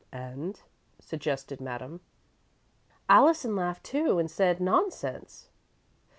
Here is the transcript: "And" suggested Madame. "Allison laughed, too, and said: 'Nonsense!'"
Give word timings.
"And" 0.11 0.59
suggested 1.09 1.61
Madame. 1.61 1.99
"Allison 3.07 3.55
laughed, 3.55 3.83
too, 3.83 4.17
and 4.17 4.31
said: 4.31 4.59
'Nonsense!'" 4.59 5.49